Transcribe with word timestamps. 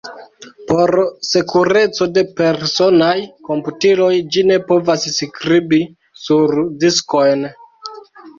Por 0.69 0.91
sekureco 1.31 2.07
de 2.15 2.23
personaj 2.41 3.13
komputiloj 3.51 4.09
ĝi 4.37 4.45
ne 4.53 4.59
povas 4.73 5.07
skribi 5.19 5.83
sur 6.25 6.57
diskojn. 6.87 7.47